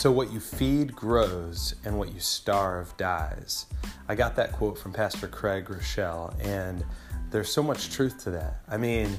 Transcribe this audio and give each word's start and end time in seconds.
So, 0.00 0.10
what 0.10 0.32
you 0.32 0.40
feed 0.40 0.96
grows, 0.96 1.74
and 1.84 1.98
what 1.98 2.14
you 2.14 2.20
starve 2.20 2.96
dies. 2.96 3.66
I 4.08 4.14
got 4.14 4.34
that 4.36 4.50
quote 4.50 4.78
from 4.78 4.94
Pastor 4.94 5.28
Craig 5.28 5.66
Groeschel, 5.66 6.34
and 6.42 6.82
there's 7.30 7.52
so 7.52 7.62
much 7.62 7.90
truth 7.90 8.24
to 8.24 8.30
that. 8.30 8.62
I 8.66 8.78
mean, 8.78 9.18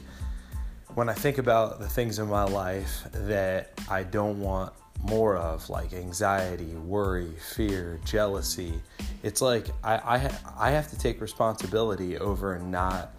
when 0.96 1.08
I 1.08 1.14
think 1.14 1.38
about 1.38 1.78
the 1.78 1.88
things 1.88 2.18
in 2.18 2.28
my 2.28 2.46
life 2.46 3.04
that 3.12 3.74
I 3.92 4.02
don't 4.02 4.40
want 4.40 4.74
more 5.04 5.38
of, 5.38 5.70
like 5.70 5.94
anxiety, 5.94 6.74
worry, 6.74 7.32
fear, 7.56 8.00
jealousy, 8.04 8.82
it's 9.22 9.40
like 9.40 9.68
I, 9.84 9.98
I, 9.98 10.32
I 10.58 10.72
have 10.72 10.90
to 10.90 10.98
take 10.98 11.22
responsibility 11.22 12.18
over 12.18 12.58
not 12.58 13.14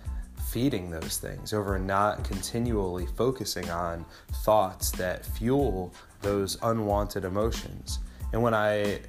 feeding 0.53 0.91
those 0.91 1.17
things, 1.17 1.55
over 1.55 1.79
not 1.79 2.23
continually 2.25 3.07
focusing 3.17 3.71
on 3.71 4.05
thoughts 4.45 4.91
that 4.93 5.25
fuel 5.25 5.95
those 6.21 6.59
unwanted 6.63 7.25
emotions. 7.25 7.99
And 8.33 8.43
when 8.43 8.55
I 8.55 9.01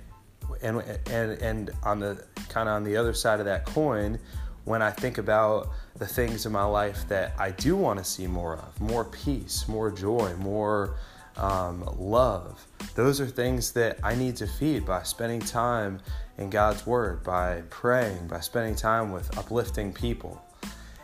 and 0.61 0.81
and 1.09 1.41
and 1.41 1.71
on 1.83 1.99
the 1.99 2.23
kind 2.47 2.69
of 2.69 2.75
on 2.75 2.83
the 2.83 2.95
other 2.95 3.13
side 3.13 3.39
of 3.39 3.45
that 3.45 3.65
coin, 3.65 4.19
when 4.63 4.81
I 4.81 4.91
think 4.91 5.17
about 5.17 5.69
the 5.97 6.07
things 6.07 6.45
in 6.45 6.53
my 6.53 6.63
life 6.63 7.07
that 7.09 7.33
I 7.37 7.51
do 7.51 7.75
want 7.75 7.99
to 7.99 8.05
see 8.05 8.27
more 8.27 8.55
of, 8.55 8.79
more 8.79 9.03
peace, 9.03 9.67
more 9.67 9.91
joy, 9.91 10.33
more 10.37 10.95
um, 11.35 11.83
love, 11.97 12.65
those 12.95 13.19
are 13.19 13.27
things 13.27 13.73
that 13.73 13.99
I 14.01 14.15
need 14.15 14.37
to 14.37 14.47
feed 14.47 14.85
by 14.85 15.03
spending 15.03 15.41
time 15.41 15.99
in 16.37 16.49
God's 16.49 16.85
Word, 16.85 17.23
by 17.23 17.63
praying, 17.69 18.27
by 18.27 18.39
spending 18.39 18.75
time 18.75 19.11
with 19.11 19.37
uplifting 19.37 19.91
people. 19.91 20.41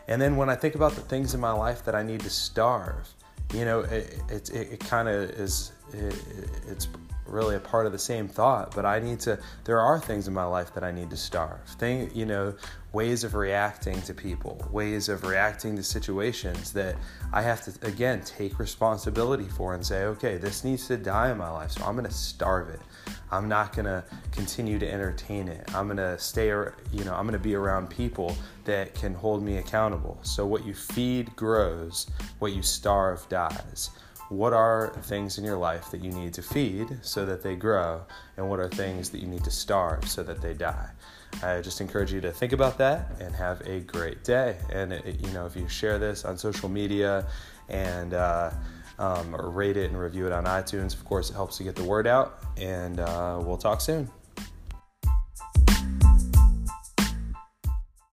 And 0.10 0.20
then 0.20 0.36
when 0.36 0.50
I 0.50 0.56
think 0.56 0.74
about 0.74 0.94
the 0.94 1.02
things 1.02 1.36
in 1.36 1.40
my 1.40 1.52
life 1.52 1.86
that 1.86 1.94
I 1.94 2.02
need 2.02 2.22
to 2.22 2.32
starve, 2.32 3.08
you 3.54 3.64
know, 3.64 3.82
it, 3.82 4.20
it, 4.28 4.50
it, 4.50 4.74
it 4.74 4.80
kind 4.80 5.08
of 5.08 5.30
is, 5.30 5.72
it, 5.94 6.16
it's 6.68 6.88
really 7.30 7.56
a 7.56 7.60
part 7.60 7.86
of 7.86 7.92
the 7.92 8.00
same 8.00 8.28
thought, 8.28 8.74
but 8.76 8.86
I 8.86 9.00
need 9.00 9.20
to, 9.22 9.40
there 9.66 9.80
are 9.80 10.00
things 10.00 10.28
in 10.28 10.34
my 10.34 10.44
life 10.44 10.74
that 10.74 10.84
I 10.84 10.92
need 10.92 11.10
to 11.10 11.18
starve. 11.18 11.60
Thing, 11.78 12.10
you 12.14 12.26
know, 12.26 12.56
ways 12.92 13.24
of 13.24 13.36
reacting 13.36 14.02
to 14.04 14.14
people, 14.14 14.68
ways 14.72 15.10
of 15.10 15.24
reacting 15.24 15.76
to 15.76 15.84
situations 15.84 16.74
that 16.74 16.96
I 17.32 17.42
have 17.42 17.64
to, 17.66 17.88
again, 17.88 18.22
take 18.22 18.60
responsibility 18.60 19.46
for 19.46 19.76
and 19.76 19.86
say, 19.86 20.06
okay, 20.06 20.38
this 20.38 20.64
needs 20.64 20.88
to 20.88 20.98
die 20.98 21.32
in 21.32 21.38
my 21.38 21.50
life, 21.50 21.72
so 21.72 21.84
I'm 21.84 21.96
to 22.08 22.14
starve 22.14 22.70
it. 22.70 22.82
I'm 23.32 23.48
not 23.48 23.74
to 23.86 24.04
continue 24.32 24.80
to 24.80 24.92
entertain 24.92 25.48
it. 25.48 25.70
I'm 25.76 25.96
to 25.96 26.18
stay, 26.18 26.48
you 26.48 27.04
know, 27.06 27.14
I'm 27.14 27.26
to 27.34 27.40
be 27.40 27.56
around 27.56 27.90
people 27.90 28.36
that 28.66 28.96
can 28.96 29.14
hold 29.14 29.44
me 29.44 29.58
accountable. 29.58 30.18
So 30.24 30.46
what 30.46 30.66
you 30.66 30.74
feed 30.74 31.36
grows, 31.36 32.10
what 32.40 32.54
you 32.54 32.64
starve 32.64 33.28
dies 33.30 33.92
what 34.30 34.54
are 34.54 34.94
things 35.04 35.38
in 35.38 35.44
your 35.44 35.58
life 35.58 35.90
that 35.92 36.04
you 36.04 36.12
need 36.12 36.34
to 36.36 36.42
feed 36.42 37.00
so 37.02 37.26
that 37.26 37.44
they 37.44 37.56
grow, 37.56 38.02
and 38.38 38.50
what 38.50 38.60
are 38.60 38.70
things 38.70 39.10
that 39.10 39.20
you 39.20 39.28
need 39.28 39.44
to 39.44 39.52
starve 39.52 40.08
so 40.08 40.24
that 40.24 40.42
they 40.42 40.54
die. 40.54 40.90
I 41.44 41.62
just 41.62 41.82
encourage 41.82 42.12
you 42.12 42.22
to 42.22 42.32
think 42.32 42.54
about 42.54 42.78
that 42.78 43.12
and 43.20 43.36
have 43.36 43.62
a 43.62 43.80
great 43.82 44.24
day. 44.24 44.58
And 44.72 44.94
it, 44.94 45.20
you 45.20 45.32
know, 45.34 45.46
if 45.46 45.56
you 45.56 45.68
share 45.68 46.00
this 46.00 46.26
on 46.26 46.38
social 46.38 46.70
media 46.70 47.28
and 47.70 48.14
uh, 48.14 48.52
um, 48.98 49.36
rate 49.36 49.78
it 49.78 49.90
and 49.90 50.00
review 50.00 50.26
it 50.26 50.32
on 50.32 50.46
iTunes, 50.46 50.94
of 50.94 51.06
course, 51.06 51.30
it 51.30 51.34
helps 51.34 51.58
to 51.58 51.64
get 51.64 51.76
the 51.76 51.84
word 51.84 52.08
out. 52.08 52.40
And 52.58 53.00
uh, 53.00 53.40
we'll 53.42 53.58
talk 53.58 53.82
soon. 53.82 54.10